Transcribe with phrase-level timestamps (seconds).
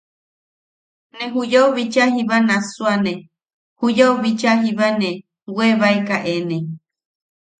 [1.15, 3.13] Ne juyau bichaa jiba nassuane,
[3.79, 5.09] juyau bichaa jiba ne
[5.55, 6.57] weebaeka eene.